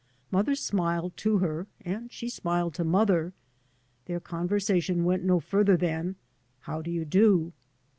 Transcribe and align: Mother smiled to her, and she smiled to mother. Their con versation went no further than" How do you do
Mother 0.31 0.55
smiled 0.55 1.15
to 1.17 1.37
her, 1.37 1.67
and 1.85 2.11
she 2.11 2.27
smiled 2.27 2.73
to 2.73 2.83
mother. 2.83 3.33
Their 4.05 4.19
con 4.19 4.49
versation 4.49 5.03
went 5.03 5.23
no 5.23 5.39
further 5.39 5.77
than" 5.77 6.15
How 6.61 6.81
do 6.81 6.89
you 6.89 7.05
do 7.05 7.53